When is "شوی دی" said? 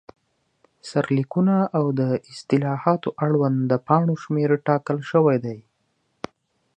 5.11-5.57